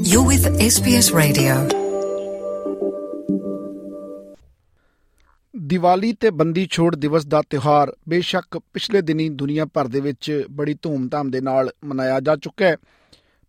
You're 0.00 0.28
with 0.28 0.50
SBS 0.50 1.18
Radio. 1.18 1.70
Diwali 5.56 6.12
ਤੇ 6.12 6.30
ਬੰਦੀ 6.30 6.68
ਛੋੜ 6.70 6.96
ਦਿਵਸ 6.96 7.26
ਦਾ 7.26 7.42
ਤਿਉਹਾਰ 7.50 7.96
ਬੇਸ਼ੱਕ 8.08 8.58
ਪਿਛਲੇ 8.58 9.00
ਦਿਨੀ 9.00 9.28
ਦੁਨੀਆ 9.28 9.64
ਭਰ 9.64 9.88
ਦੇ 9.88 10.00
ਵਿੱਚ 10.00 10.44
ਬੜੀ 10.50 10.76
ਧੂਮ-ਧਾਮ 10.82 11.30
ਦੇ 11.30 11.40
ਨਾਲ 11.40 11.70
ਮਨਾਇਆ 11.84 12.20
ਜਾ 12.20 12.36
ਚੁੱਕਾ 12.36 12.64
ਹੈ। 12.64 12.76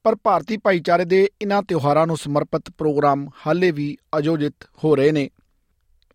ਪਰ 0.05 0.15
ਭਾਰਤੀ 0.15 0.57
ਭਾਈਚਾਰੇ 0.57 1.05
ਦੇ 1.05 1.29
ਇਨ੍ਹਾਂ 1.41 1.63
ਤਿਉਹਾਰਾਂ 1.63 2.07
ਨੂੰ 2.07 2.17
ਸਮਰਪਿਤ 2.17 2.69
ਪ੍ਰੋਗਰਾਮ 2.69 3.29
ਹਾਲੇ 3.47 3.71
ਵੀ 3.71 3.97
ਆਯੋਜਿਤ 4.15 4.53
ਹੋ 4.83 4.95
ਰਹੇ 4.95 5.11
ਨੇ। 5.11 5.29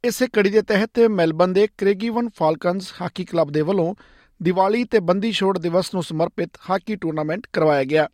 ਇਸੇ 0.04 0.26
ਕੜੀ 0.26 0.50
ਦੇ 0.50 0.62
ਤਹਿਤ 0.62 0.98
ਮੈਲਬਨ 1.10 1.52
ਦੇ 1.52 1.66
ਕ੍ਰੇਗੀਵਨ 1.78 2.28
ਫਾਲਕਨਸ 2.28 2.92
ਹਾਕੀ 3.00 3.24
ਕਲੱਬ 3.24 3.50
ਦੇ 3.50 3.60
ਵੱਲੋਂ 3.60 3.94
ਦੀਵਾਲੀ 4.42 4.84
ਤੇ 4.84 5.00
ਬੰਦੀ 5.00 5.32
ਛੋੜ 5.32 5.58
ਦਿਵਸ 5.58 5.94
ਨੂੰ 5.94 6.02
ਸਮਰਪਿਤ 6.02 6.50
ਹਾਕੀ 6.70 6.96
ਟੂਰਨਾਮੈਂਟ 6.96 7.46
ਕਰਵਾਇਆ 7.52 7.84
ਗਿਆ। 7.84 8.08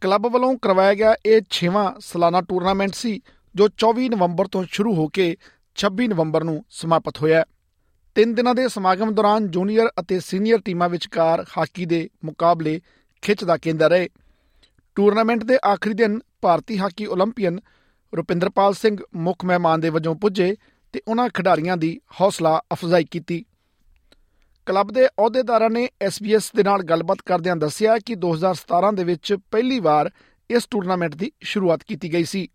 ਕਲੱਬ 0.00 0.26
ਵੱਲੋਂ 0.26 0.58
ਕਰਵਾਇਆ 0.58 0.94
ਗਿਆ 0.94 1.14
ਇਹ 1.26 1.40
6ਵਾਂ 1.50 1.84
ਸਾਲਾਨਾ 2.00 2.40
ਟੂਰਨਾਮੈਂਟ 2.40 2.94
ਸੀ, 2.94 3.20
ਜੋ 3.54 3.68
24 3.76 4.08
ਨਵੰਬਰ 4.08 4.48
ਤੋਂ 4.48 4.64
ਸ਼ੁਰੂ 4.70 4.94
ਹੋ 4.94 5.06
ਕੇ 5.08 5.28
26 5.76 6.08
ਨਵੰਬਰ 6.08 6.44
ਨੂੰ 6.44 6.56
ਸਮਾਪਤ 6.80 7.22
ਹੋਇਆ 7.22 7.44
ਤਿੰਨ 8.16 8.34
ਦਿਨਾਂ 8.34 8.54
ਦੇ 8.54 8.66
ਸਮਾਗਮ 8.68 9.14
ਦੌਰਾਨ 9.14 9.48
ਜੂਨੀਅਰ 9.48 9.92
ਅਤੇ 10.00 10.20
ਸੀਨੀਅਰ 10.20 10.60
ਟੀਮਾਂ 10.64 10.88
ਵਿਚਕਾਰ 10.88 11.44
ਹਾਕੀ 11.58 11.86
ਦੇ 11.86 12.02
ਮੁਕਾਬਲੇ 12.24 12.80
ਖਿੱਚ 13.22 13.44
ਦਾ 13.44 13.56
ਕੇਂਦਰ 13.56 13.90
ਰਹੇ। 13.90 14.08
ਟੂਰਨਾਮੈਂਟ 14.96 15.44
ਦੇ 15.44 15.58
ਆਖਰੀ 15.64 15.94
ਦਿਨ 15.94 16.18
ਭਾਰਤੀ 16.40 16.78
ਹਾਕੀ 16.78 17.06
올림픽ੀਅਨ 17.06 17.60
ਰੁਪਿੰਦਰਪਾਲ 18.12 18.74
ਸਿੰਘ 18.74 18.96
ਮੁੱਖ 19.14 19.44
ਮਹਿਮਾਨ 19.44 19.80
ਦੇ 19.80 19.90
ਵਜੋਂ 19.90 20.14
ਪੁੱਜੇ 20.14 20.54
ਤੇ 20.92 21.00
ਉਹਨਾਂ 21.08 21.28
ਖਿਡਾਰੀਆਂ 21.28 21.76
ਦੀ 21.76 22.00
ਹੌਸਲਾ 22.20 22.60
ਅਫਜ਼ਾਈ 22.72 23.04
ਕੀਤੀ 23.04 23.44
ਕਲੱਬ 24.66 24.90
ਦੇ 24.92 25.06
ਅਹੁਦੇਦਾਰਾਂ 25.06 25.70
ਨੇ 25.70 25.88
SBS 26.06 26.50
ਦੇ 26.56 26.62
ਨਾਲ 26.62 26.82
ਗੱਲਬਾਤ 26.82 27.22
ਕਰਦਿਆਂ 27.26 27.56
ਦੱਸਿਆ 27.56 27.98
ਕਿ 27.98 28.14
2017 28.14 28.92
ਦੇ 28.94 29.04
ਵਿੱਚ 29.04 29.32
ਪਹਿਲੀ 29.50 29.78
ਵਾਰ 29.80 30.10
ਇਸ 30.50 30.66
ਟੂਰਨਾਮੈਂਟ 30.70 31.14
ਦੀ 31.14 31.30
ਸ਼ੁਰੂਆਤ 31.42 31.82
ਕੀਤੀ 31.82 32.12
ਗਈ 32.12 32.24
ਸੀ 32.24 32.48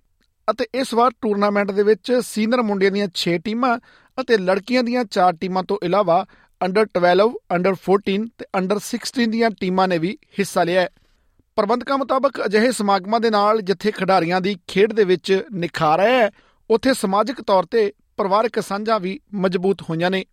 ਅਤੇ 0.48 0.66
ਇਸ 0.74 0.94
ਵਾਰ 0.94 1.12
ਟੂਰਨਾਮੈਂਟ 1.22 1.72
ਦੇ 1.72 1.84
ਵਿੱਚ 1.84 2.12
ਸੀਨੀਅਰ 2.22 2.62
ਮੁੰਡਿਆਂ 2.62 2.92
ਦੀਆਂ 2.92 3.08
6 3.16 3.38
ਟੀਮਾਂ 3.44 3.78
ਅਤੇ 4.18 4.38
ਲੜਕੀਆਂ 4.38 4.84
ਦੀਆਂ 4.84 5.04
4 5.18 5.42
ਟੀਮਾਂ 5.42 5.64
ਤੋਂ 5.64 5.78
ਇਲਾਵਾ 5.84 6.26
ਅੰਡਰ 6.62 6.86
12, 7.00 7.28
ਅੰਡਰ 7.56 7.76
14 7.90 8.24
ਤੇ 8.38 8.46
ਅੰਡਰ 8.56 8.80
16 8.86 9.28
ਦੀਆਂ 9.28 9.50
ਟੀਮਾਂ 9.60 9.88
ਨੇ 9.88 9.98
ਵੀ 9.98 10.18
ਹਿੱਸਾ 10.40 10.64
ਲਿਆ 10.64 10.82
ਹੈ। 10.82 10.90
ਪ੍ਰਬੰਧਕਾਂ 11.58 11.98
ਮੁਤਾਬਕ 11.98 12.46
ਅਜਿਹੇ 12.46 12.72
ਸਮਾਗਮਾਂ 12.72 13.20
ਦੇ 13.20 13.30
ਨਾਲ 13.30 13.62
ਜਿੱਥੇ 13.62 13.92
ਖਿਡਾਰੀਆਂ 13.92 14.42
ਦੀ 14.42 14.58
ਖੇਡ 14.68 14.94
ਦੇ 14.94 15.04
ਵਿੱਚ 15.04 15.44
ਨਿਖਾਰ 15.54 16.00
ਹੈ, 16.00 16.32
ਉੱਥੇ 16.70 16.94
ਸਮਾਜਿਕ 16.94 17.42
ਤੌਰ 17.42 17.64
ਤੇ 17.64 17.94
ਪਰਿਵਾਰਕ 18.18 18.60
ਸਾਂਝਾਂ 18.60 19.00
ਵੀ 19.00 19.20
ਮਜ਼ਬੂਤ 19.34 19.82
ਹੋਈਆਂ 19.82 20.12
ਨੇ। 20.12 20.26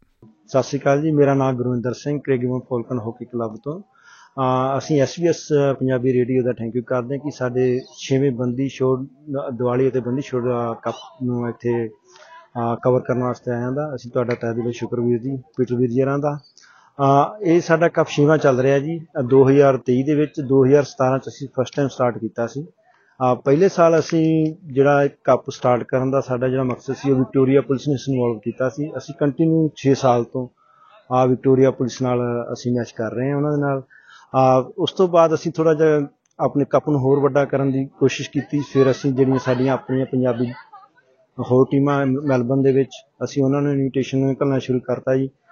ਸਤਿ 0.47 0.62
ਸ਼੍ਰੀ 0.62 0.78
ਅਕਾਲ 0.78 1.03
ਜੀ, 1.03 1.11
ਮੇਰਾ 1.11 1.34
ਨਾਮ 1.34 1.56
Gurvinder 1.56 1.92
Singh, 1.92 2.20
Craigieburn 2.25 2.61
falcon 2.61 2.98
hockey 2.98 3.25
club 3.25 3.56
ਤੋਂ। 3.64 3.81
ਅਹ, 3.81 4.78
ਅਸੀਂ 4.78 5.03
SBS 5.03 5.75
ਪੰਜਾਬੀ 5.75 6.12
ਰੇਡੀਓ 6.12 6.42
ਦਾ 6.42 6.53
ਥੈਂਕ 6.53 6.77
ਯੂ 6.77 6.83
ਕਰਦੇ 6.83 7.14
ਹਾਂ 7.14 7.20
ਕਿ 7.20 7.31
ਸਾਡੇ 7.31 7.81
6ਵੇਂ 7.97 8.31
ਬੰਦੀ 8.31 8.69
ਛੋੜ, 8.69 9.05
ਦੀਵਾਲੀ 9.55 9.88
ਅਤੇ 9.88 10.00
ਬੰਦੀ 10.00 10.22
ਛੋੜ 10.22 10.44
ਕੱਪ 10.83 10.94
ਨੂੰ 11.22 11.48
ਇੱਥੇ 11.48 11.88
ਕਵਰ 12.83 13.00
ਕਰਨ 13.00 13.22
ਵਾਸਤੇ 13.22 13.50
ਆਇਆ 13.50 13.70
ਦਾ। 13.70 13.94
ਅਸੀਂ 13.94 14.11
ਤੁਹਾਡਾ 14.11 14.34
ਤਹਿ 14.34 14.55
ਦਿਲੋਂ 14.55 14.72
ਸ਼ੁਕਰਗੁਜ਼ਾਰ 14.72 15.19
ਜੀ 15.19 15.42
ਪੀਟਰ 15.56 15.75
ਵੀਰ 15.75 15.91
ਜੀਰਾਂ 15.91 16.19
ਦਾ। 16.19 16.31
ਅਹ 16.31 16.53
ਇਹ 17.42 17.61
ਸਾਡਾ 17.61 17.89
ਕੱਪ 17.89 18.06
6ਵਾਂ 18.09 18.39
ਚੱਲ 18.39 18.61
ਰਿਹਾ 18.61 18.78
ਜੀ। 18.78 18.98
ਅਹ 18.98 19.23
2023 19.23 20.03
ਦੇ 20.03 20.14
ਵਿੱਚ 20.14 20.41
2017 20.41 21.19
ਚ 21.19 21.28
ਅਸੀਂ 21.28 21.48
ਫਸਟ 21.48 21.77
ਟਾਈਮ 21.77 21.89
ਸਟਾਰਟ 21.89 22.19
ਕੀਤਾ 22.19 22.47
ਸੀ। 22.47 22.62
ਅਹ 22.62 23.34
ਪਹਿਲੇ 23.34 23.69
ਸਾਲ 23.69 23.98
ਅਸੀਂ 23.98 24.55
ਜਿਹੜਾ 24.64 25.05
ਇਹ 25.05 25.11
ਕੱਪ 25.25 25.50
ਸਟਾਰਟ 25.50 25.83
ਕਰਨ 25.83 26.11
ਦਾ 26.11 26.20
ਸਾਡਾ 26.20 26.48
ਜਿਹੜਾ 26.48 26.62
ਮਕਸਦ 26.62 26.94
ਸੀ, 26.94 27.10
ਉਹ 27.10 27.16
ਵਿਕਟੋਰੀਆ 27.16 27.60
ਪੁਲਿਸ 27.60 27.88
ਨੇ 27.88 27.94
ਇਨਵੋਲਵ 27.94 28.38
ਕੀਤਾ 28.38 28.69
ਸੀ। 28.69 28.93
ਅਸੀਂ 28.97 29.15
ਕੰਟੀਨਿਊ 29.15 29.69
6 29.77 29.94
ਸਾਲ 29.94 30.25
ਤੋਂ 30.25 30.49
ਆ 31.15 31.27
ਵਿਕਟੋਰੀਆ 31.27 31.71
ਪੁਲਿਸ 31.71 32.03
ਨਾਲ 32.03 32.21
ਅਸੀਂ 32.53 32.72
ਮੈਚ 32.72 32.93
ਕਰ 32.93 33.11
ਰਹੇ 33.11 33.31
ਹਾਂ 33.31 33.37
ਉਹਨਾਂ 33.37 33.53
ਦੇ 33.53 33.61
ਨਾਲ। 33.61 33.82
ਆ, 34.34 34.72
ਉਸ 34.78 34.93
ਤੋਂ 34.93 35.09
ਬਾਅਦ 35.09 35.34
ਅਸੀਂ 35.34 35.53
ਥੋੜਾ 35.53 35.75
ਜਿਹਾ 35.75 36.09
ਆਪਣੇ 36.41 36.65
ਕੱਪ 36.65 36.88
ਨੂੰ 36.88 37.00
ਹੋਰ 37.00 37.21
ਵੱਡਾ 37.21 37.44
ਕਰਨ 37.44 37.72
ਦੀ 37.72 37.87
ਕੋਸ਼ਿਸ਼ 37.87 38.31
ਕੀਤੀ। 38.31 38.61
ਫਿਰ 38.61 38.91
ਅਸੀਂ 38.91 39.12
ਜਿਹੜੀਆਂ 39.12 39.38
ਸਾਡੀਆਂ 39.38 39.75
ਆਪਣੀਆਂ 39.75 40.06
ਪੰਜਾਬੀ 40.06 40.53
ਹੋਰ 41.41 41.66
ਟੀਮਾਂ 41.71 42.06
ਮੈਲਬਨ 42.06 42.62
ਦੇ 42.62 42.72
ਵਿੱਚ, 42.72 42.91
ਅਸੀਂ 43.25 43.44
ਉਹਨਾਂ 43.44 43.62
ਨੂੰ 43.62 43.72
ਇਨਵੀਟੇਸ਼ਨ 43.72 44.19
ਨਿਕਲਣਾ 44.19 44.59
ਸ਼ੁਰੂ 44.59 44.81
ਕਰਤਾ 44.81 45.16
ਜੀ। 45.16 45.26
ਆ 45.26 45.44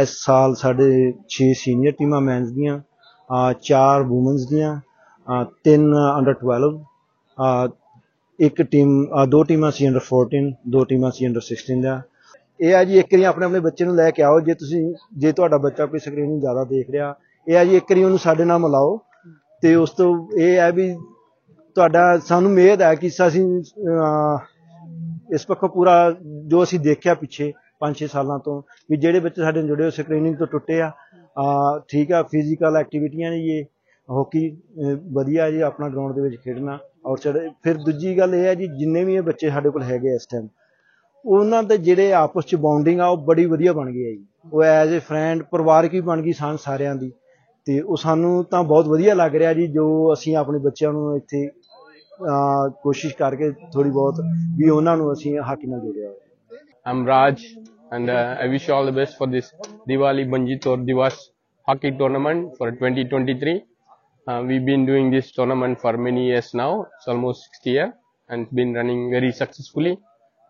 ਇਸ 0.00 0.14
ਸਾਲ 0.24 0.54
ਸਾਡੇ 0.54 0.88
6 1.34 1.48
ਸੀਨੀਅਰ 1.56 1.92
ਟੀਮਾਂ 1.98 2.20
ਮੈਨਸ 2.20 2.50
ਦੀਆਂ 2.50 2.78
ਆ 3.30 3.40
4 3.68 4.04
ਔਮਨਸ 4.12 4.46
ਦੀਆਂ 4.48 4.70
ਆ 5.28 5.42
3 5.68 5.84
ਅੰਡਰ 6.18 6.34
12 6.44 6.70
ਆ 7.38 7.68
ਇੱਕ 8.38 8.62
ਟੀਮ 8.62 8.90
ਆ 9.12 9.24
ਦੋ 9.26 9.42
ਟੀਮਾਂ 9.44 9.70
ਸੀ 9.70 9.88
ਅੰਡਰ 9.88 10.00
14 10.08 10.40
ਦੋ 10.70 10.84
ਟੀਮਾਂ 10.84 11.10
ਸੀ 11.10 11.26
ਅੰਡਰ 11.26 11.40
16 11.50 11.80
ਦਾ। 11.82 11.94
ਇਹ 12.60 12.74
ਆ 12.74 12.82
ਜੀ 12.84 12.98
ਇੱਕ 12.98 13.14
ਵਾਰੀ 13.14 13.24
ਆਪਣੇ 13.24 13.46
ਆਪਣੇ 13.46 13.60
ਬੱਚੇ 13.60 13.84
ਨੂੰ 13.84 13.94
ਲੈ 13.96 14.10
ਕੇ 14.10 14.22
ਆਓ 14.22 14.40
ਜੇ 14.40 14.54
ਤੁਸੀਂ 14.54 14.82
ਜੇ 15.16 15.32
ਤੁਹਾਡਾ 15.32 15.58
ਬੱਚਾ 15.58 15.86
ਕੋਈ 15.86 15.98
ਸਕਰੀਨਿੰਗ 15.98 16.40
ਜ਼ਿਆਦਾ 16.40 16.64
ਦੇਖ 16.64 16.90
ਰਿਹਾ 16.90 17.14
ਇਹ 17.46 17.56
ਆ 17.56 17.64
ਜੀ 17.64 17.76
ਇੱਕ 17.76 17.90
ਵਾਰੀ 17.90 18.04
ਉਹਨੂੰ 18.04 18.18
ਸਾਡੇ 18.18 18.44
ਨਾਲ 18.44 18.58
ਮਿਲਾਓ। 18.58 18.96
ਤੇ 19.62 19.74
ਉਸ 19.74 19.90
ਤੋਂ 19.90 20.08
ਇਹ 20.38 20.56
ਹੈ 20.58 20.70
ਵੀ 20.72 20.92
ਤੁਹਾਡਾ 21.76 22.18
ਸਾਨੂੰ 22.18 22.50
ਉਮੀਦ 22.50 22.82
ਹੈ 22.82 22.94
ਕਿ 22.94 23.10
ਅਸੀਂ 23.26 23.44
ਅਹ, 23.60 24.38
ਇਸ 25.34 25.46
ਪੱਖੋਂ 25.46 25.68
ਪੂਰਾ 25.68 25.94
ਜੋ 26.46 26.62
ਅਸੀਂ 26.62 26.80
ਦੇਖਿਆ 26.80 27.14
ਪਿੱਛੇ 27.14 27.52
5-6 27.80 28.08
ਸਾਲਾਂ 28.08 28.38
ਤੋਂ 28.40 28.60
ਵੀ 28.90 28.96
ਜਿਹੜੇ 28.96 29.20
ਬੱਚੇ 29.20 29.42
ਸਾਡੇ 29.42 29.60
ਨਾਲ 29.60 29.68
ਜੁੜੇ 29.68 29.84
ਹੋ 29.84 29.90
ਸਕਰੀਨਿੰਗ 29.92 30.36
ਤੋਂ 30.36 30.46
ਟੁੱਟੇ 30.46 30.80
ਆ 30.80 30.88
ਅਹ, 30.88 31.78
ਠੀਕ 31.88 32.12
ਆ 32.12 32.22
ਫਿਜ਼ੀਕਲ 32.26 32.76
ਐਕਟੀਵਿਟੀਆਂ 32.76 33.30
ਨੇ 33.30 33.40
ਇਹ 33.48 33.64
ਹਾਕੀ 34.08 34.42
ਅਹ, 34.50 34.94
ਵਧੀਆ 35.12 35.50
ਜੀ 35.50 35.60
ਆਪਣਾ 35.62 35.88
ਗਰਾਊਂਡ 35.88 36.14
ਦੇ 36.14 36.20
ਵਿੱਚ 36.20 36.36
ਖੇਡਣਾ 36.40 36.78
ਔਰ 37.06 37.18
ਚੜੇ 37.18 37.48
ਫਿਰ 37.62 37.76
ਦੂਜੀ 37.80 38.16
ਗੱਲ 38.18 38.34
ਇਹ 38.34 38.44
ਹੈ 38.44 38.54
ਜੀ 38.54 38.66
ਜਿੰਨੇ 38.78 39.04
ਵੀ 39.04 39.14
ਇਹ 39.14 39.22
ਬੱਚੇ 39.22 39.50
ਸਾਡੇ 39.50 39.70
ਕੋਲ 39.70 39.82
ਹੈਗੇ 39.82 40.14
ਇਸ 40.14 40.26
ਟਾਈਮ 40.26 40.46
ਉਹਨਾਂ 41.24 41.62
ਦੇ 41.62 41.76
ਜਿਹੜੇ 41.78 42.12
ਆਪਸ 42.14 42.44
ਚ 42.46 42.56
ਬੌਂਡਿੰਗ 42.56 43.00
ਆ 43.00 43.06
ਉਹ 43.06 43.16
ਬੜੀ 43.24 43.44
ਵਧੀਆ 43.46 43.72
ਬਣ 43.72 43.90
ਗਈ 43.92 44.04
ਹੈ 44.04 44.10
ਜੀ। 44.10 44.24
ਉਹ 44.52 44.62
ਐਜ਼ 44.64 44.94
ਅ 44.96 45.00
ਫਰੈਂਡ 45.00 45.42
ਪਰਿਵਾਰਕ 45.42 45.94
ਹੀ 45.94 46.00
ਬਣ 46.02 46.22
ਗਈ 46.22 46.32
ਸਾਂ 46.32 46.56
ਸਾਰਿਆਂ 46.56 46.94
ਦੀ 46.94 47.10
ਤੇ 47.66 47.80
ਉਹ 47.80 47.96
ਸਾਨੂੰ 47.96 48.44
ਤਾਂ 48.44 48.62
ਬਹੁਤ 48.64 48.86
ਵਧੀਆ 48.88 49.14
ਲੱਗ 49.14 49.34
ਰਿਹਾ 49.34 49.52
ਜੀ 49.52 49.66
ਜੋ 49.68 49.86
ਅਸੀਂ 50.12 50.36
ਆਪਣੇ 50.36 50.58
ਬੱਚਿਆਂ 50.58 50.92
ਨੂੰ 50.92 51.16
ਇੱਥੇ 51.16 51.46
ਅਹ, 51.46 52.68
ਕੋਸ਼ਿਸ਼ 52.82 53.16
ਕਰਕੇ 53.16 53.50
ਥੋੜੀ 53.72 53.90
ਬਹੁਤ 53.90 54.20
ਵੀ 54.58 54.68
ਉਹਨਾਂ 54.70 54.96
ਨੂੰ 54.96 55.12
ਅਸੀਂ 55.12 55.38
ਹਾਕੀ 55.40 55.66
ਨਾਲ 55.66 55.80
ਜੋੜਿਆ 55.80 56.08
ਹੋਇਆ। 56.08 56.18
I'm 56.88 57.04
Raj, 57.04 57.44
and 57.90 58.08
uh, 58.08 58.36
I 58.40 58.46
wish 58.46 58.68
you 58.68 58.74
all 58.74 58.86
the 58.86 58.92
best 58.92 59.18
for 59.18 59.26
this 59.26 59.52
Diwali 59.88 60.24
Banjit 60.32 60.64
or 60.66 60.76
Divas 60.76 61.16
hockey 61.66 61.90
tournament 61.90 62.56
for 62.56 62.70
2023. 62.70 63.64
Uh, 64.28 64.44
we've 64.46 64.64
been 64.64 64.86
doing 64.86 65.10
this 65.10 65.32
tournament 65.32 65.80
for 65.80 65.96
many 65.96 66.28
years 66.28 66.54
now. 66.54 66.86
It's 66.96 67.08
almost 67.08 67.42
60 67.54 67.70
years, 67.70 67.92
and 68.28 68.42
it's 68.42 68.52
been 68.52 68.72
running 68.72 69.10
very 69.10 69.32
successfully. 69.32 69.98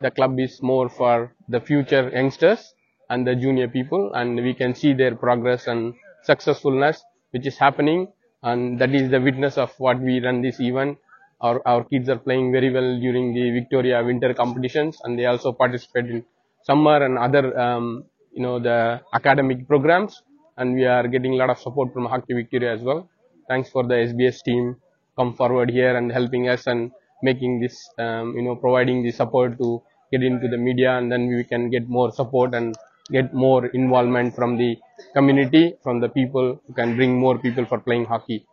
The 0.02 0.10
club 0.10 0.38
is 0.38 0.62
more 0.62 0.91
for 0.91 1.32
the 1.48 1.58
future 1.58 2.10
youngsters 2.10 2.74
and 3.08 3.26
the 3.26 3.34
junior 3.34 3.68
people, 3.68 4.12
and 4.12 4.36
we 4.36 4.53
can 4.53 4.74
see 4.74 4.92
their 4.92 5.16
progress 5.16 5.66
and 5.66 5.94
successfulness 6.22 7.03
which 7.30 7.47
is 7.47 7.56
happening, 7.56 8.12
and 8.42 8.78
that 8.78 8.94
is 8.94 9.10
the 9.10 9.22
witness 9.22 9.56
of 9.56 9.72
what 9.78 9.98
we 10.00 10.20
run 10.22 10.42
this 10.42 10.60
event 10.60 10.98
our, 11.41 11.60
our 11.66 11.84
kids 11.84 12.08
are 12.08 12.19
playing 12.19 12.52
very 12.52 12.70
well 12.70 12.98
during 13.00 13.34
the 13.34 13.50
Victoria 13.50 14.02
winter 14.04 14.32
competitions 14.34 15.00
and 15.04 15.19
they 15.19 15.26
also 15.26 15.52
participate 15.52 16.06
in 16.06 16.24
summer 16.62 16.97
and 17.04 17.19
other 17.19 17.58
um, 17.58 18.04
you 18.32 18.42
know 18.42 18.58
the 18.58 19.00
academic 19.12 19.66
programs 19.69 20.22
and 20.56 20.74
we 20.74 20.84
are 20.84 21.06
getting 21.08 21.32
a 21.34 21.36
lot 21.36 21.50
of 21.50 21.58
support 21.58 21.92
from 21.92 22.06
Hockey 22.06 22.34
Victoria 22.34 22.72
as 22.72 22.80
well. 22.82 23.08
Thanks 23.48 23.69
for 23.70 23.82
the 23.84 23.94
SBS 23.94 24.42
team 24.42 24.76
come 25.16 25.34
forward 25.34 25.70
here 25.70 25.97
and 25.97 26.10
helping 26.12 26.48
us 26.48 26.66
and 26.66 26.91
making 27.22 27.60
this 27.60 27.76
um, 27.98 28.34
you 28.36 28.42
know 28.42 28.56
providing 28.56 29.03
the 29.03 29.10
support 29.10 29.58
to 29.58 29.82
get 30.12 30.22
into 30.22 30.48
the 30.48 30.56
media 30.56 30.97
and 30.98 31.10
then 31.10 31.28
we 31.28 31.44
can 31.44 31.70
get 31.70 31.88
more 31.88 32.10
support 32.12 32.54
and 32.54 32.76
get 33.10 33.32
more 33.32 33.66
involvement 33.66 34.34
from 34.34 34.56
the 34.56 34.76
community 35.14 35.74
from 35.82 36.00
the 36.00 36.08
people 36.08 36.60
who 36.66 36.72
can 36.74 36.97
bring 36.97 37.18
more 37.18 37.38
people 37.38 37.64
for 37.64 37.78
playing 37.78 38.04
hockey. 38.04 38.44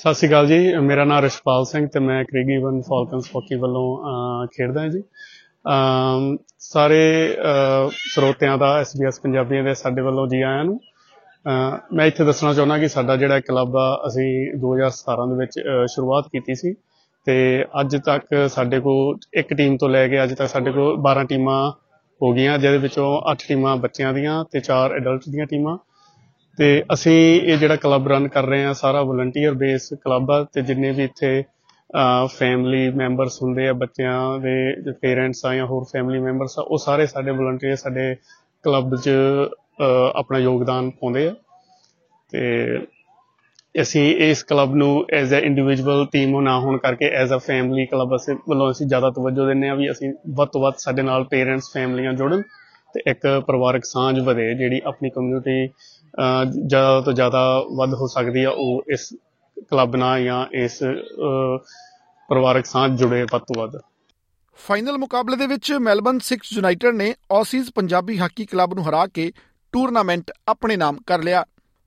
ਸਤਿ 0.00 0.14
ਸ਼੍ਰੀ 0.14 0.28
ਅਕਾਲ 0.28 0.46
ਜੀ। 0.46 0.76
ਮੇਰਾ 0.76 1.04
ਨਾਮ 1.04 1.20
ਰਿਸ਼ਪਾਲ 1.24 1.64
ਸਿੰਘ 1.64 1.86
ਤੇ 1.86 2.00
ਮੈਂ 2.00 2.24
ਕ੍ਰਿਗੀਵਨ 2.24 2.80
ਫਾਲਕਨਸ 2.80 3.26
hockey 3.36 3.54
ਵੱਲੋਂ 3.54 3.84
ਅਹ, 3.98 4.46
ਖੇਡਦਾ 4.46 4.80
ਹਾਂ 4.80 4.88
ਜੀ। 4.88 5.02
ਅਮ, 5.68 6.36
ਸਾਰੇ 6.58 7.36
ਅਹ, 7.40 7.90
ਸਰੋਤਿਆਂ 8.14 8.58
ਦਾ 8.58 8.82
SBS 8.82 9.20
ਪੰਜਾਬੀਆਂ 9.22 9.64
ਦੇ 9.64 9.74
ਸਾਡੇ 9.74 10.02
ਵੱਲੋਂ 10.02 10.26
ਜੀ 10.28 10.42
ਆਇਆਂ 10.42 10.64
ਨੂੰ 10.64 10.80
ਅਹ, 11.46 11.78
ਮੈਂ 11.92 12.06
ਇੱਥੇ 12.06 12.24
ਦੱਸਣਾ 12.24 12.52
ਚਾਹੁੰਦਾ 12.54 12.78
ਕਿ 12.78 12.88
ਸਾਡਾ 12.88 13.16
ਜਿਹੜਾ 13.16 13.40
ਕਲੱਬ 13.40 13.76
ਆ 13.76 14.02
ਅਸੀਂ 14.06 14.52
2017 14.58 15.26
ਦੇ 15.26 15.34
ਵਿੱਚ 15.34 15.58
ਅਹ, 15.58 15.86
ਸ਼ੁਰੂਆਤ 15.86 16.24
ਕੀਤੀ 16.32 16.54
ਸੀ 16.54 16.74
ਤੇ 17.26 17.64
ਅੱਜ 17.80 17.96
ਤੱਕ 17.96 18.48
ਸਾਡੇ 18.48 18.80
ਕੋਲ 18.80 19.18
ਇੱਕ 19.34 19.54
ਟੀਮ 19.54 19.76
ਤੋਂ 19.76 19.88
ਲੈ 19.88 20.08
ਕੇ 20.08 20.22
ਅੱਜ 20.22 20.34
ਤੱਕ 20.34 20.48
ਸਾਡੇ 20.48 20.72
ਕੋਲ 20.72 20.96
12 21.00 21.24
ਟੀਮਾਂ 21.24 21.70
ਹੋ 22.22 22.32
ਗਈਆਂ 22.32 22.58
ਜਿਹਦੇ 22.58 22.78
ਵਿੱਚੋਂ 22.78 23.20
8 23.32 23.48
ਟੀਮਾਂ 23.48 23.76
ਬੱਚਿਆਂ 23.76 24.12
ਦੀਆਂ 24.12 24.44
ਤੇ 24.52 24.60
4 24.60 24.92
ਐਡਲਟ 24.92 25.20
ਦੀਆਂ 25.30 25.46
ਟੀਮਾਂ। 25.46 25.78
ਤੇ 26.58 26.66
ਅਸੀਂ 26.92 27.16
ਇਹ 27.42 27.56
ਜਿਹੜਾ 27.58 27.76
ਕਲੱਬ 27.76 28.08
ਰਨ 28.08 28.28
ਕਰ 28.28 28.44
ਰਹੇ 28.44 28.64
ਹਾਂ 28.64 28.74
ਸਾਰਾ 28.74 29.02
ਵਲੰਟੀਅਰ 29.02 29.54
ਬੇਸ 29.54 29.88
ਕਲੱਬ 30.04 30.30
ਆ 30.30 30.42
ਤੇ 30.52 30.62
ਜਿੰਨੇ 30.62 30.90
ਵੀ 30.90 31.04
ਇੱਥੇ 31.04 31.42
ਫੈਮਿਲੀ 32.38 32.88
ਮੈਂਬਰਸ 32.90 33.42
ਹੁੰਦੇ 33.42 33.68
ਆ 33.68 33.72
ਬੱਚਿਆਂ 33.82 34.38
ਦੇ 34.40 34.92
ਪੇਰੈਂਟਸ 35.00 35.44
ਆ 35.46 35.54
ਜਾਂ 35.54 35.66
ਹੋਰ 35.66 35.84
ਫੈਮਿਲੀ 35.92 36.18
ਮੈਂਬਰਸ 36.20 36.58
ਆ 36.58 36.62
ਉਹ 36.62 36.78
ਸਾਰੇ 36.78 37.06
ਸਾਡੇ 37.06 37.30
ਵਲੰਟੀਅਰ 37.30 37.76
ਸਾਡੇ 37.76 38.14
ਕਲੱਬ 38.64 38.96
'ਚ 38.96 39.08
ਅਹ, 39.08 40.10
ਆਪਣਾ 40.16 40.38
ਯੋਗਦਾਨ 40.38 40.90
ਪਾਉਂਦੇ 40.90 41.26
ਆ। 41.28 41.34
ਤੇ 42.32 42.78
ਅਸੀਂ 43.74 44.04
ਇਸ 44.26 44.42
ਕਲੱਬ 44.44 44.74
ਨੂੰ 44.74 45.04
ਐਜ਼ 45.12 45.34
ਅ 45.34 45.38
ਇੰਡੀਵਿਜੂਅਲ 45.44 46.04
ਟੀਮ 46.12 46.40
ਨਾ 46.40 46.58
ਹੋਣ 46.60 46.76
ਕਰਕੇ 46.78 47.08
ਐਜ਼ 47.22 47.32
ਅ 47.34 47.38
ਫੈਮਿਲੀ 47.46 47.86
ਕਲੱਬ 47.86 48.14
ਅਸੀਂ 48.16 48.34
ਵੱਲੋਂ 48.48 48.70
ਅਸੀਂ 48.70 48.86
ਜ਼ਿਆਦਾ 48.86 49.10
ਤਵੱਜੋ 49.10 49.46
ਦਿੰਦੇ 49.46 49.68
ਆ 49.68 49.74
ਵੀ 49.74 49.90
ਅਸੀਂ 49.90 50.12
ਵੱਧ 50.36 50.48
ਤੋਂ 50.52 50.60
ਵੱਧ 50.62 50.74
ਸਾਡੇ 50.78 51.02
ਨਾਲ 51.02 51.24
ਪੇਰੈਂਟਸ 51.30 51.72
ਫੈਮਲੀਆਂ 51.74 52.12
ਜੁੜਨ। 52.12 52.42
ਤੇ 52.94 53.00
ਇੱਕ 53.06 53.42
ਪਰਿਵਾਰਕ 53.46 53.84
ਸਾਂਝ 53.84 54.20
ਵਧੇ 54.20 54.54
ਜਿਹੜੀ 54.54 54.80
ਆਪਣੀ 54.86 55.10
ਕਮਿਊਨਿਟੀ 55.10 55.68
ਜ਼ਿਆਦਾ 56.66 57.00
ਤੋਂ 57.00 57.12
ਜ਼ਿਆਦਾ 57.12 57.64
ਵੱਧ 57.76 57.94
ਹੋ 57.94 58.06
ਸਕਦੀ 58.06 58.44
ਆ 58.44 58.50
ਉਹ 58.50 58.82
ਇਸ 58.92 59.08
ਕਲੱਬ 59.70 59.96
ਨਾਲ 59.96 60.24
ਜਾਂ 60.24 60.46
ਇਸ 60.52 60.82
ਅਹ, 60.82 61.58
ਪਰਿਵਾਰਕ 62.28 62.66
ਸਾਂਝ 62.66 62.98
ਜੁੜੇ 62.98 63.22
ਵੱਧ 63.22 63.42
ਤੋਂ 63.42 63.62
ਵੱਧ। 63.62 63.76
ਫਾਈਨਲ 64.58 64.98
ਮੁਕਾਬਲੇ 64.98 65.36
ਦੇ 65.36 65.46
ਵਿੱਚ 65.46 65.72
ਮੈਲਬਨ 65.72 66.18
6 66.18 66.38
ਯੂਨਾਈਟਿਡ 66.52 66.94
ਨੇ 66.94 67.14
ਆਸੀਜ਼ 67.32 67.70
ਪੰਜਾਬੀ 67.74 68.18
ਹਾਕੀ 68.18 68.46
ਕਲੱਬ 68.46 68.74
ਨੂੰ 68.74 68.88
ਹਰਾ 68.88 69.06
ਕੇ 69.06 69.32
ਟੂਰਨਾਮੈਂਟ 69.72 70.30
ਆਪਣੇ 70.48 70.76
ਨਾਮ 70.76 70.98
ਕਰ 71.06 71.22
ਲਿਆ। 71.22 71.44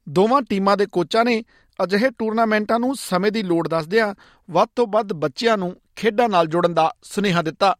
ਦੋਵਾਂ 0.09 0.41
ਟੀਮਾਂ 0.41 0.77
ਦੇ 0.77 0.85
ਕੋਚਾਂ 0.85 1.25
ਨੇ 1.25 1.43
ਅਜਿਹੇ 1.83 2.09
ਟੂਰਨਾਮੈਂਟਾਂ 2.09 2.79
ਨੂੰ 2.79 2.95
ਸਮੇਂ 2.95 3.31
ਦੀ 3.31 3.43
ਲੋੜ 3.43 3.67
ਦੱਸਦਿਆਂ 3.67 4.13
ਵੱਧ 4.49 4.69
ਤੋਂ 4.75 4.87
ਵੱਧ 4.87 5.13
ਬੱਚਿਆਂ 5.13 5.57
ਨੂੰ 5.57 5.75
ਖੇਡਾਂ 5.95 6.29
ਨਾਲ 6.29 6.47
ਜੋੜਨ 6.47 6.73
ਦਾ 6.73 6.91
ਸੁਨੇਹਾ 7.03 7.41
ਦਿੱਤਾ। 7.41 7.75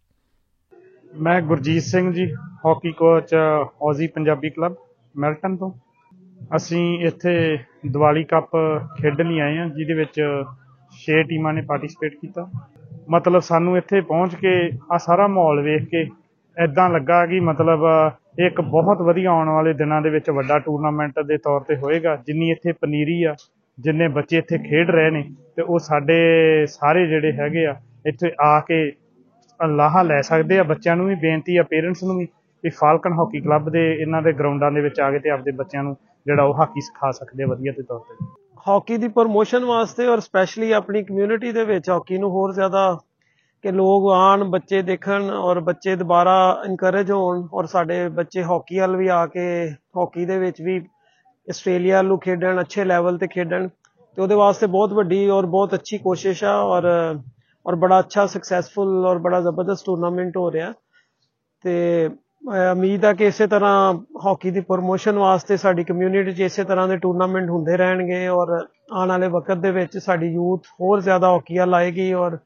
ਮੈਂ 1.14 1.42
Gurjeet 1.42 1.84
Singh 1.84 2.12
ji, 2.14 2.26
hockey 2.66 2.92
coach, 2.92 3.34
Aussie 3.82 4.08
Punjabi 4.08 4.50
club, 4.50 4.76
Melton 5.16 5.56
ਤੋਂ। 5.58 5.72
ਅਸੀਂ 6.56 7.00
ਇੱਥੇ 7.00 7.58
ਦੀਵਾਲੀ 7.86 8.24
ਕੱਪ 8.24 8.56
ਖੇਡਣ 9.02 9.28
ਲਈ 9.28 9.40
ਆਏ 9.40 9.58
ਹਾਂ, 9.58 9.68
ਜਿਹਦੇ 9.70 9.94
ਵਿੱਚ 9.94 10.22
6 10.92 11.24
ਟੀਮਾਂ 11.24 11.54
ਨੇ 11.54 11.62
ਪਾਰਟਿਸਿਪੇਟ 11.62 12.16
ਕੀਤਾ। 12.16 12.50
ਮਤਲਬ 13.10 13.42
ਸਾਨੂੰ 13.42 13.78
ਇੱਥੇ 13.78 14.02
ਪਹੁੰਚ 14.02 14.36
ਕੇ 14.36 14.54
ਆ 14.92 14.98
ਸਾਰਾ 14.98 15.28
ਮਾਹੌਲ 15.28 15.62
ਵੇਖ 15.62 15.84
ਕੇ 15.84 16.06
ਐਦਾਂ 16.58 16.90
ਲੱਗਾ 16.90 17.26
ਕਿ 17.26 17.40
ਮਤਲਬ 17.40 17.86
ਇਹ 18.40 18.46
ਇੱਕ 18.46 18.62
ਬਹੁਤ 18.62 19.02
ਵਧੀਆ 19.02 19.30
ਆਉਣ 19.30 19.50
ਵਾਲੇ 19.50 19.74
ਦਿਨਾਂ 19.74 20.02
ਦੇ 20.02 20.10
ਵਿੱਚ 20.10 20.30
ਵੱਡਾ 20.30 20.60
ਟੂਰਨਾਮੈਂਟ 20.60 21.20
ਦੇ 21.20 21.38
ਤੌਰ 21.38 21.62
ਤੇ 21.62 21.76
ਹੋਏਗਾ। 21.76 22.16
ਜਿੰਨੀ 22.28 22.50
ਇੱਥੇ 22.52 22.72
ਪਨੀਰੀ 22.72 23.24
ਆ, 23.24 23.36
ਜਿੰਨੇ 23.80 24.08
ਬੱਚੇ 24.08 24.38
ਇੱਥੇ 24.38 24.58
ਖੇਡ 24.58 24.90
ਰਹੇ 24.90 25.10
ਨੇ, 25.10 25.24
ਤੇ 25.56 25.62
ਉਹ 25.62 25.80
ਸਾਡੇ 25.80 26.66
ਸਾਰੇ 26.66 27.08
ਜਿਹੜੇ 27.08 27.32
ਹੈਗੇ 27.32 27.66
ਆ, 27.66 27.76
ਇੱਥੇ 28.06 28.32
ਆ 28.42 28.60
ਕੇ 28.60 28.92
ਲਾਹਾ 29.60 30.02
ਲੈ 30.04 30.22
ਸਕਦੇ 30.22 30.60
ਆ 30.60 30.64
ਬੱਚਿਆਂ 30.64 30.96
ਨੂੰ 30.96 31.06
ਵੀ, 31.08 31.16
ਬੇਨਤੀ 31.16 31.58
ਆ 31.58 31.64
ਪੇਰੈਂਟਸ 31.64 32.04
ਨੂੰ 32.04 32.18
ਵੀ 32.18 32.26
ਕਿ 32.64 32.70
ਫਾਲਕਨ 32.70 33.14
ਹਾਕੀ 33.14 33.40
ਕਲੱਬ 33.42 33.70
ਦੇ 33.70 33.82
ਇਹਨਾਂ 33.94 34.22
ਦੇ 34.22 34.32
ਗਰਾਊਂਡਾਂ 34.34 34.72
ਦੇ 34.72 34.82
ਵਿੱਚ 34.82 35.00
ਆ 35.00 35.10
ਕੇ 35.12 35.20
ਤੇ 35.20 35.30
ਆਪਦੇ 35.30 35.52
ਬੱਚਿਆਂ 35.54 35.84
ਨੂੰ 35.84 35.96
ਜਿਹੜਾ 36.26 36.44
ਉਹ 36.44 36.54
ਹਾਕੀ 36.54 36.82
ਸਿਖਾ 36.82 37.12
ਸਕਦੇ 37.12 37.44
ਆ 37.44 37.48
ਵਧੀਆ 37.48 37.72
ਦੇ 37.72 37.84
ਤੌਰ 37.84 38.00
ਤੇ। 38.10 38.26
ਹਾਕੀ 38.68 38.98
ਦੀ 38.98 39.08
ਪ੍ਰੋਮੋਸ਼ਨ 39.08 39.66
ਵਾਸਤੇ 39.66 40.08
ਔਰ 40.08 40.20
ਸਪੈਸ਼ਲੀ 40.20 40.72
ਆਪਣੀ 40.72 41.04
ਕਮਿਊਨਿਟੀ 41.04 41.52
ਦੇ 41.52 41.64
ਵਿੱਚ 41.66 41.90
ਹਾਕੀ 41.90 42.18
ਨੂੰ 42.18 42.30
ਹੋਰ 42.32 42.54
ਜ਼ਿਆਦਾ 42.54 42.98
ਕਿ 43.64 43.72
ਲੋਕ 43.72 44.10
ਆਣ 44.14 44.44
ਬੱਚੇ 44.50 44.82
ਦੇਖਣ 44.82 45.30
ਔਰ 45.32 45.60
ਬੱਚੇ 45.60 45.96
ਦੁਬਾਰਾ 45.96 46.36
ਇਨਕਰੇਜ 46.66 47.12
ਹੋਣ 47.12 47.48
ਔਰ 47.54 47.66
ਸਾਡੇ 47.66 48.08
ਬੱਚੇ 48.10 48.44
ਹਾਕੀ 48.44 48.80
ਵੱਲ 48.80 48.96
ਵੀ 48.96 49.08
ਆ 49.08 49.26
ਕੇ 49.26 49.46
ਹਾਕੀ 49.98 50.26
ਦੇ 50.26 50.38
ਵਿੱਚ 50.40 50.62
ਵੀ 50.62 50.78
ਆਸਟ੍ਰੇਲੀਆ 51.48 52.02
ਨੂੰ 52.02 52.20
ਖੇਡਣ, 52.20 52.60
ਅੱਛੇ 52.62 52.84
ਲੈਵਲ 52.86 53.18
ਤੇ 53.18 53.28
ਖੇਡਣ 53.28 53.68
ਤੇ 53.68 54.22
ਉਹਦੇ 54.22 54.36
ਵਾਸਤੇ 54.36 54.68
ਬਹੁਤ 54.68 54.94
ਵੱਡੀ 54.94 55.28
ਔਰ 55.30 55.46
ਬਹੁਤ 55.48 55.74
ਅੱਛੀ 55.74 55.98
ਕੋਸ਼ਿਸ਼ 55.98 56.44
ਆ 56.44 56.56
ਔਰ 56.58 56.84
ਔਰ 57.68 57.76
ਬੜਾ 57.76 58.00
ਅੱਛਾ 58.00 58.26
ਸਕਸੈਸਫੁਲ 58.26 59.06
ਔਰ 59.06 59.18
ਬੜਾ 59.18 59.42
ਜ਼ਬਰਦਸਤ 59.42 59.86
ਟੂਰਨਾਮੈਂਟ 59.86 60.38
ਹੋ 60.38 60.52
ਰਿਹਾ। 60.52 60.74
ਤੇ, 61.64 62.08
ਅਹ, 62.08 62.76
ਉਮੀਦ 62.76 63.06
ਆ 63.06 63.14
ਕਿ 63.14 63.26
ਇਸੇ 63.26 63.48
ਤਰ੍ਹਾਂ 63.48 63.94
ਹਾਕੀ 64.26 64.52
ਦੀ 64.52 64.60
ਪ੍ਰੋਮੋਸ਼ਨ 64.60 65.20
ਵਾਸਤੇ 65.20 65.58
ਸਾਡੀ 65.58 65.84
ਕਮਿਊਨਿਟੀ 65.84 66.34
'ਚ 66.34 66.40
ਇਸੇ 66.40 66.64
ਤਰ੍ਹਾਂ 66.64 66.88
ਦੇ 66.88 66.98
ਟੂਰਨਾਮੈਂਟ 66.98 67.50
ਹੁੰਦੇ 67.50 67.78
ਰਹਿਣਗੇ 67.78 68.28
ਔਰ 68.28 68.68
ਆਉਣ 68.94 69.10
ਵਾਲੇ 69.10 69.28
ਵਕਤ 69.28 69.58
ਦੇ 69.58 69.72
ਵਿੱਚ 69.72 69.98
ਸਾਡੀ 69.98 70.28
ਯੂਥ 70.28 70.66
ਹੋਰ 70.82 71.02
ਜ਼ਿਆਦਾ 71.02 71.30
ਹਾਕੀ 71.30 71.58
ਵੱਲ 71.58 71.74
ਆਏਗੀ 71.74 72.14
ਔਰ 72.14 72.38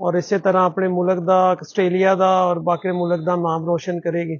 ਔਰ 0.00 0.14
ਇਸੇ 0.14 0.38
ਤਰ੍ਹਾਂ 0.38 0.66
ਆਪਣੇ 0.66 0.88
ਮੁਲਕ 0.88 1.18
ਦਾ, 1.18 1.50
ਆਸਟ੍ਰੇਲੀਆ 1.52 2.14
ਦਾ 2.14 2.42
ਔਰ 2.42 2.58
ਬਾਕੀ 2.58 2.90
ਮੁਲਕ 2.90 3.20
ਦਾ 3.24 3.36
ਨਾਮ 3.36 3.66
ਰੋਸ਼ਨ 3.66 4.00
ਕਰੇਗੀ। 4.00 4.36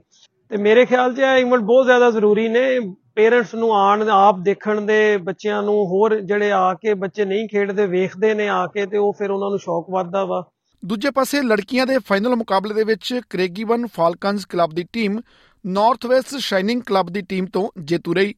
ਤੇ 0.49 0.57
ਮੇਰੇ 0.57 0.87
ਖਿਆਲ 0.87 1.15
'ਚ 1.15 1.19
ਇਹ 1.19 1.37
ਇਵੈਂਟ 1.37 1.63
ਬਹੁਤ 1.63 1.85
ਜ਼ਿਆਦਾ 1.85 2.11
ਜ਼ਰੂਰੀ 2.11 2.49
ਨੇ। 2.49 2.81
ਪੇਰੈਂਟਸ 3.17 3.55
ਨੂੰ 3.55 3.75
ਆਣ 3.75 4.09
ਆਪ 4.09 4.39
ਦੇਖਣ 4.39 4.81
ਦੇ 4.81 5.17
ਬੱਚਿਆਂ 5.17 5.63
ਨੂੰ 5.63 5.75
ਹੋਰ 5.75 6.21
ਜਿਹੜੇ 6.21 6.53
ਆ 6.53 6.75
ਕੇ 6.75 6.95
ਬੱਚੇ 6.95 7.25
ਨਹੀਂ 7.25 7.49
ਖੇਡਦੇ, 7.49 7.87
ਵੇਖਦੇ 7.87 8.35
ਨੇ 8.35 8.49
ਆ 8.49 8.67
ਕੇ 8.67 8.87
ਤੇ 8.87 8.99
ਉਹ 8.99 9.13
ਫਿਰ 9.13 9.31
ਉਹਨਾਂ 9.31 9.51
ਨੂੰ 9.51 9.59
ਸ਼ੌਕ 9.59 9.91
ਵੱਧਦਾ 9.91 10.25
ਵਾ। 10.25 10.51
ਦੂਜੇ 10.85 11.11
ਪਾਸੇ 11.11 11.43
ਲੜਕੀਆਂ 11.43 11.87
ਦੇ 11.87 11.99
ਫਾਈਨਲ 11.99 12.37
ਮੁਕਾਬਲੇ 12.37 12.75
ਦੇ 12.75 12.85
ਵਿੱਚ 12.85 13.21
ਕ੍ਰੇਗੀਵਨ 13.31 13.87
ਫਾਲਕਨਸ 13.87 14.47
ਕਲੱਬ 14.47 14.71
ਦੀ 14.75 14.85
team 14.93 15.21
north 15.67 16.07
west 16.07 16.37
shining 16.37 16.83
club 16.83 17.11
ਦੀ 17.11 17.21
ਟੀਮ 17.21 17.47
ਤੋਂ 17.47 17.69
ਜੇਤੂ 17.83 18.15
ਰਹੀ। 18.15 18.35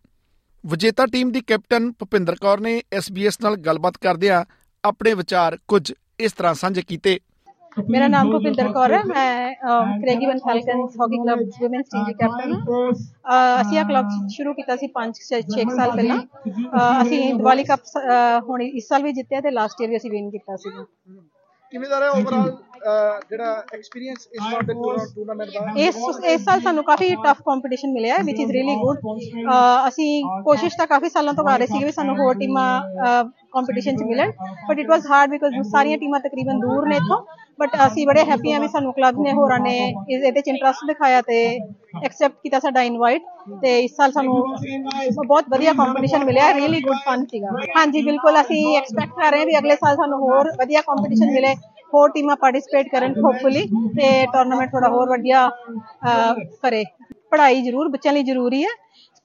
ਵਿਜੇਤਾ 0.67 1.07
ਟੀਮ 1.07 1.33
ਦੀ 1.33 1.41
ਕੈਪਟਨ 1.41 1.93
ਭੁਪਿੰਦਰ 1.93 2.35
ਕੌਰ 2.35 2.61
ਨੇ 2.61 2.83
SBS 2.99 3.37
ਨਾਲ 3.43 3.57
ਗੱਲਬਾਤ 3.57 3.97
ਕਰਦਿਆਂ 3.97 4.45
ਆਪਣੇ 4.85 5.15
ਵਿਚਾਰ 5.15 5.59
ਕੁਝ 5.69 5.93
ਇਸ 6.21 6.33
ਤਰ੍ਹਾਂ 6.33 6.55
ਸਾਂਝੇ 6.55 6.83
ਕੀਤੇ। 6.83 7.21
ਮੇਰਾ 7.91 8.07
ਨਾਮ 8.09 8.31
ਭੁਪਿੰਦਰ 8.33 8.73
ਕੌਰ 8.73 8.93
ਹੈ 8.93 9.03
ਮੈਂ 9.07 9.55
Craigieburn 10.01 10.39
falcons 10.47 10.97
hockey 11.01 11.19
club 11.19 11.41
women's 11.65 11.87
team 11.89 12.05
ਦੀ 12.05 12.13
ਕੈਪਟਨ 12.15 12.53
ਹਾਂ 12.53 13.61
ਅਸੀਂ 13.61 13.79
ਇਹ 13.79 13.85
ਕਲੱਬ 13.85 14.09
ਸ਼ੁਰੂ 14.37 14.55
ਕੀਤਾ 14.55 14.77
ਸੀ 14.77 14.89
5 14.95 15.19
6 15.23 15.65
ਸਾਲ 15.77 15.97
ਪਹਿਲਾਂ। 15.97 16.19
ਅਸੀਂ 17.03 17.23
ਦੀਵਾਲੀ 17.35 17.65
ਕੱਪ 17.65 17.97
ਹੁਣ 18.49 18.63
ਇਸ 18.69 18.89
ਸਾਲ 18.89 19.03
ਵੀ 19.03 19.13
ਜਿੱਤਿਆ 19.19 19.41
ਤੇ 19.41 19.51
ਲਾਸਟ 19.53 19.83
ਈਅਰ 19.83 19.91
ਵੀ 19.91 19.97
ਅਸੀਂ 19.97 20.11
ਵਿਨ 20.11 20.31
ਕੀਤਾ 20.31 20.57
ਸੀ। 20.57 20.71
ਕਿਵੇਂ 21.73 21.89
ਦਾ 21.89 21.99
ਰਿਹਾ 22.01 22.11
ਓਵਰਆਲ 22.11 22.51
ਜਿਹੜਾ 23.31 23.49
ਐਕਸਪੀਰੀਅੰਸ 23.75 24.29
ਇਸ 24.29 24.43
ਵਾਰ 24.43 24.63
ਦੇ 24.65 24.75
ਟੂਰਨਾਮੈਂਟ 24.75 25.51
ਦਾ? 25.51 25.65
ਇਸ 25.79 25.97
ਇਸ 26.27 26.45
ਸਾਲ 26.45 26.61
ਸਾਨੂੰ 26.61 26.85
ਕਾਫੀ 26.85 27.09
ਟਫ 27.25 27.41
ਕੰਪੀਟੀਸ਼ਨ 27.47 27.93
ਮਿਲਿਆ 27.93 28.17
ਹੈ 28.17 28.23
ਵਿਚ 28.25 28.39
ਇਜ਼ 28.41 28.53
ਰੀਲੀ 28.53 28.77
ਗੁੱਡ 28.77 28.99
ਅਸੀਂ 29.89 30.09
ਕੋਸ਼ਿਸ਼ 30.45 30.77
ਤਾਂ 30.79 30.87
ਕਾਫੀ 30.87 31.09
ਸਾਲਾਂ 31.09 31.35
ਤੋਂ 31.35 31.45
ਕਰ 31.45 31.59
ਰਹੇ 31.59 31.67
ਸੀ 31.67 31.79
ਕਿ 31.85 31.93
ਸਾਨੂੰ 31.93 32.17
ਹੋਰ 32.19 32.35
ਟੀਮਾਂ 32.39 32.69
ਕੰਪੀਟੀਸ਼ਨ 33.53 33.97
ਚ 33.97 34.03
ਮਿਲਣ 34.09 34.33
but 34.69 34.79
it 34.79 34.89
was 34.91 35.07
hard 35.11 35.31
because 35.31 35.61
ਸਾਰੀਆਂ 35.71 35.99
ਟੀਮਾਂ 35.99 36.21
ਤਕਰੀਬਨ 36.21 36.61
ਦੂਰ 36.61 36.87
ਨੇ 36.89 36.97
ਇੱਥੋਂ। 36.97 37.21
ਬਟ 37.59 37.71
ਅਸੀਂ 37.87 38.07
ਬੜੇ 38.07 38.25
ਹੈਪੀ 38.25 38.53
ਹਾਂ 38.53 38.61
ਵੀ 38.61 38.69
ਸਾਨੂੰ 38.69 38.93
ਕਲੱਬ 38.93 39.19
ਨੇ 39.19 39.33
ਹੋਰਾਂ 39.33 39.59
ਨੇ 39.61 39.77
ਇਸ 40.09 40.23
ਇਹਦੇ 40.23 40.41
ਚ 40.41 40.49
ਇੰਟਰਸਟ 40.49 40.87
ਦਿਖਾਇਆ 40.87 41.23
ਤੇ 41.23 41.39
ਐਕਸੈਪਟ 42.05 42.35
ਕੀਤਾ 42.43 42.59
ਸਾਡਾ 42.61 42.83
ਇਨਵਾਈਟ 42.83 43.23
ਤੇ 43.63 43.79
ਇਸ 43.81 43.95
ਸਾਲ 43.97 44.13
ਸਾਨੂੰ 44.13 44.35
ਬਹੁਤ 45.27 45.45
ਵਧੀਆ 45.49 45.73
ਕੰਪੀਟੀਸ਼ਨ 45.73 46.25
ਮਿਲਿਆ 46.25 46.53
ਰੀਲੀ 46.55 46.81
ਗੁੱਡ 46.81 46.97
ਫਨ 47.07 47.25
ਸੀਗਾ। 47.27 47.51
ਹਾਂਜੀ, 47.77 48.03
ਬਿਲਕੁਲ 48.03 48.41
ਅਸੀਂ 48.41 48.61
ਐਕਸਪੈਕਟ 48.79 49.13
ਕਰ 49.15 49.31
ਰਹੇ 49.31 49.41
ਹਾਂ 49.41 49.47
ਵੀ 49.47 49.59
ਅਗਲੇ 49.59 49.77
ਸਾਲ 49.77 49.97
ਸਾਨੂੰ 49.97 50.19
ਹੋਰ 50.21 50.51
ਵਧੀਆ 50.59 50.81
ਕੰਪੀਟੀਸ਼ਨ 50.83 51.33
ਮਿਲੇ, 51.33 51.55
ਹੋਰ 51.93 52.11
ਟੀਮਾਂ 52.11 52.37
ਪਾਰਟਿਸਿਪੇਟ 52.37 52.89
ਕਰਨ 52.89 53.15
ਹੋਪਫੁਲੀ 53.17 53.67
ਤੇ 53.97 54.27
ਟੂਰਨਾਮੈਂਟ 54.27 54.71
ਥੋੜਾ 54.73 54.89
ਹੋਰ 54.89 55.09
ਵਧੀਆ 55.11 55.49
ਕਰੇ। 56.63 56.85
ਪੜ੍ਹਾਈ 57.33 57.63
ਜ਼ਰੂਰ 57.63 57.89
ਬੱਚਿਆਂ 57.89 58.15
ਲਈ 58.15 58.23
ਜ਼ਰੂਰੀ 58.23 58.63
ਹੈ 58.65 58.69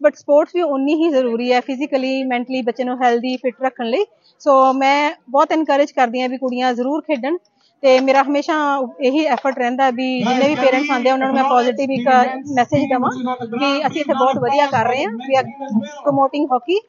ਬਟ 0.02 0.16
ਸਪੋਰਟਸ 0.16 0.56
ਵੀ 0.56 0.62
ਉਨੀ 0.62 0.94
ਹੀ 0.96 1.10
ਜ਼ਰੂਰੀ 1.10 1.52
ਹੈ 1.54 1.60
ਫਿਜ਼ੀਕਲੀ 1.62 2.24
ਮੈਂਟਲੀ 2.24 2.62
ਬੱਚੇ 2.62 2.84
ਨੂੰ 2.84 2.98
ਹੈਲਦੀ 3.04 3.36
ਫਿਟ 3.38 3.62
ਰੱਖਣ 3.62 3.86
ਲਈ। 3.86 4.06
ਸੋ 4.42 4.54
ਮੈਂ 4.74 5.12
ਬਹੁਤ 5.30 5.52
ਇਨਕਰੇਜ 5.52 5.92
ਕਰਦੀ 5.92 6.22
ਹਾਂ 6.22 6.30
ਵੀ 6.30 6.38
ਕੁੜੀਆਂ 6.38 6.74
ਜ਼ਰੂਰ 6.74 7.02
ਖੇਡਣ 7.02 7.38
ਤੇ 7.84 8.00
ਮੇਰਾ 8.00 8.22
ਹਮੇਸ਼ਾ 8.24 8.56
ਇਹੀ 9.02 9.24
ਐਫਰਟ 9.28 9.58
ਰਹਿੰਦਾ 9.60 9.90
ਵੀ 9.92 10.08
ਜਿੰਨੇ 10.20 10.48
ਵੀ 10.50 10.56
ਪੇਰੈਂਟਸ 10.56 10.90
ਆਉਂਦੇ 10.92 11.10
ਆ, 11.10 11.14
ਉਹਨਾਂ 11.14 11.28
ਨੂੰ 11.28 11.36
ਮੈਂ 11.36 11.44
ਪੋਜ਼ਿਟਿਵ 11.44 11.92
ਇੱਕ 11.92 12.08
ਮੈਸੇਜ 12.56 12.84
ਦਵਾਂ 12.90 13.10
ਕਿ 13.12 13.88
ਅਸੀਂ 13.88 14.02
ਇੱਥੇ 14.02 14.14
ਬਹੁਤ 14.14 14.38
ਵਧੀਆ 14.38 14.68
ਕਰ 14.68 14.88
ਰਹੇ 14.88 15.06
ਹਾਂ 15.06 15.12
ਵੀ 15.28 15.36
ਆਰ 15.36 15.44
ਪ੍ਰੋਮੋਟਿੰਗ 16.04 16.48
ਹਾਕੀ 16.52 16.80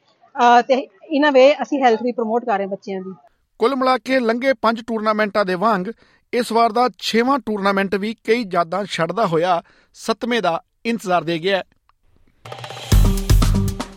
ਤੇ 0.69 0.75
ਇਨ 1.11 1.29
ਅ 1.29 1.33
ਵੇ 1.33 1.53
ਅਸੀਂ 1.63 1.83
ਹੈਲਥ 1.83 2.03
ਵੀ 2.03 2.13
ਪ੍ਰੋਮੋਟ 2.13 2.45
ਕਰ 2.45 2.59
ਰਹੇ 2.59 2.67
ਬੱਚਿਆਂ 2.67 3.01
ਦੀ। 3.01 3.13
ਕੁੱਲ 3.61 3.75
ਮਿਲਾ 3.77 3.97
ਕੇ 3.99 4.19
ਲੰਘੇ 4.21 4.53
ਪੰਜ 4.63 4.81
ਟੂਰਨਾਮੈਂਟਾਂ 4.87 5.45
ਦੇ 5.45 5.55
ਵਾਂਗ, 5.57 5.87
ਇਸ 6.33 6.53
ਵਾਰ 6.53 6.73
ਦਾ 6.73 6.89
6ਵਾਂ 7.01 7.39
ਟੂਰਨਾਮੈਂਟ 7.47 7.95
ਵੀ 7.97 8.15
ਕਈ 8.25 8.45
ਯਾਦਾਂ 8.53 8.85
ਛੱਡਦਾ 8.91 9.27
ਹੋਇਆ 9.27 9.61
7ਵੇਂ 9.97 10.41
ਦਾ 10.43 10.61
ਇੰਤਜ਼ਾਰ 10.87 11.25
ਦੇ 11.25 11.39
ਗਿਆ 11.39 11.63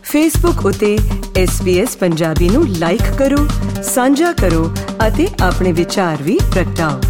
ਫੇਸਬੁੱਕ 0.08 0.66
ਉਤੇ 0.66 0.98
SBS 1.44 1.98
ਪੰਜਾਬੀ 2.00 2.48
ਨੂੰ 2.48 2.68
ਲਾਈਕ 2.68 3.02
ਕਰੋ, 3.18 3.48
ਸਾਂਝਾ 3.82 4.32
ਕਰੋ 4.32 4.70
ਅਤੇ 5.08 5.28
ਆਪਣੇ 5.42 5.72
ਵਿਚਾਰ 5.72 6.22
ਵੀ 6.22 6.38
ਪ੍ਰਗਟਾਓ। 6.54 7.00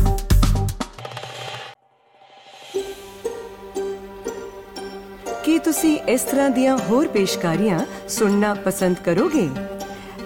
ਕੀ 5.45 5.59
ਤੁਸੀਂ 5.59 5.99
ਇਸ 5.99 6.23
ਤਰ੍ਹਾਂ 6.23 6.50
ਦੀਆਂ 6.50 6.78
ਹੋਰ 6.90 7.09
ਪੇਸ਼ਕਾਰੀਆਂ 7.09 7.81
ਸੁਣਨਾ 8.09 8.55
ਪਸੰਦ 8.55 8.97
ਕਰੋਗੇ? 9.05 9.49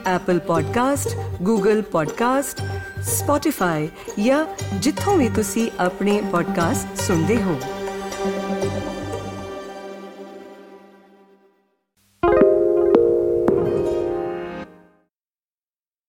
Apple 0.07 0.39
podcast 0.39 1.09
Google 1.43 1.83
podcast 1.83 2.63
Spotify 3.03 3.89
ਜਾਂ 4.25 4.45
ਜਿੱਥੋਂ 4.75 5.17
ਵੀ 5.17 5.29
ਤੁਸੀਂ 5.29 5.71
ਆਪਣੇ 5.81 6.23
ਪੋਡਕਾਸਟ 6.33 7.01
ਸੁਣਦੇ 7.01 7.43
ਹੋ। 7.43 7.61